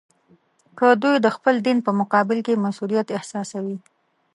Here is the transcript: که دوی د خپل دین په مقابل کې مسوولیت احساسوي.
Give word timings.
که 0.77 0.87
دوی 1.01 1.15
د 1.21 1.27
خپل 1.35 1.55
دین 1.65 1.77
په 1.85 1.91
مقابل 1.99 2.37
کې 2.45 2.61
مسوولیت 2.65 3.07
احساسوي. 3.17 3.77